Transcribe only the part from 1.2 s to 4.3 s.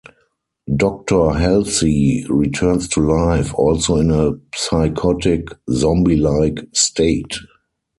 Halsey returns to life, also in